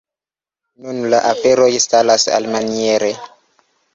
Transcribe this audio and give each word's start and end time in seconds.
Nun 0.85 1.01
la 1.13 1.19
aferoj 1.33 1.69
statas 1.85 2.27
alimaniere. 2.39 3.13